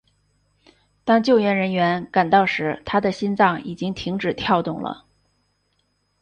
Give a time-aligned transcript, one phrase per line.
[1.05, 5.05] 当救援人员赶到时他的心脏已经停止跳动了。